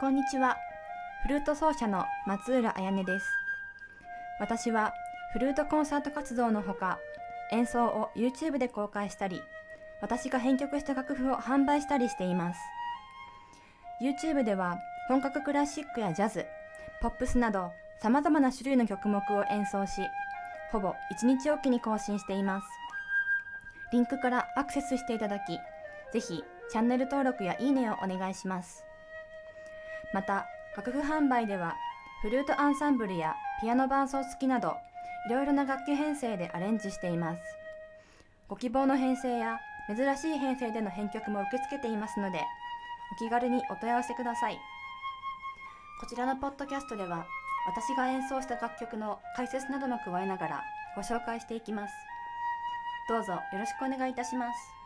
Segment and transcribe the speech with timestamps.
[0.00, 0.56] こんにちは。
[1.24, 3.26] フルート奏者の松浦彩音です。
[4.38, 4.94] 私は
[5.32, 7.00] フルートコンサート活動のほか、
[7.50, 9.42] 演奏を YouTube で公開したり、
[10.00, 12.60] 私が編曲した楽譜を販売したりしています。
[14.00, 14.78] YouTube では
[15.08, 16.46] 本格クラシックやジャズ、
[17.02, 20.02] ポップスなど様々な種類の曲目を演奏し、
[20.70, 22.66] ほぼ1日おきに更新しています。
[23.90, 25.58] リンクからアクセスしていただき、
[26.12, 28.84] ぜひチャンネル登録やいいねをお願いします。
[30.12, 31.76] また、楽譜販売では、
[32.22, 34.76] フルートアンサンブルやピアノ伴奏付きなど、
[35.28, 37.40] いろいろな楽器編成でアレンジしています。
[38.48, 39.58] ご希望の編成や
[39.88, 42.44] 珍しい編成での編曲も受け付けていますので、
[43.12, 44.58] お気軽にお問い合わせください。
[46.00, 47.26] こちらのポッドキャストでは、
[47.66, 50.62] 私が演奏した楽曲の解説なども加えながら
[50.96, 51.94] ご紹介していきます。
[53.08, 54.77] どうぞよろしくお願いいたします。